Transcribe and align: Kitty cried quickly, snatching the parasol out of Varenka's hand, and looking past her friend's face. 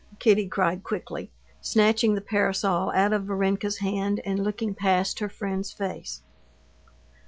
Kitty 0.17 0.47
cried 0.47 0.83
quickly, 0.83 1.29
snatching 1.61 2.15
the 2.15 2.21
parasol 2.21 2.89
out 2.89 3.13
of 3.13 3.25
Varenka's 3.27 3.77
hand, 3.77 4.19
and 4.25 4.43
looking 4.43 4.73
past 4.73 5.19
her 5.19 5.29
friend's 5.29 5.71
face. 5.71 6.23